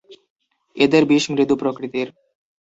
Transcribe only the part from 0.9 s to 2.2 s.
বিষ মৃদু প্রকৃতির।